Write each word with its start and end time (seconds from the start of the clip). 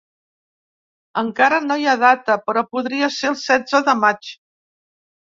Encara 1.23 1.59
no 1.67 1.77
hi 1.83 1.87
ha 1.87 1.95
data, 2.05 2.39
però 2.49 2.65
podria 2.73 3.13
ser 3.21 3.33
el 3.37 3.41
setze 3.47 3.87
de 3.93 3.99
maig. 4.05 4.37